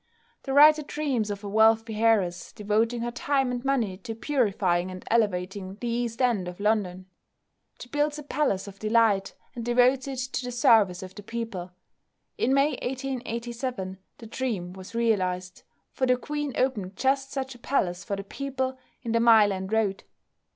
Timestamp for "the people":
11.13-11.73, 18.15-18.79